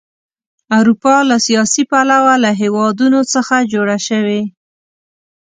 [0.77, 4.41] اروپا له سیاسي پلوه له هېوادونو څخه جوړه شوې.